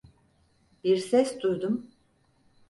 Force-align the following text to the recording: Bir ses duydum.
Bir 0.83 0.97
ses 0.97 1.41
duydum. 1.41 1.85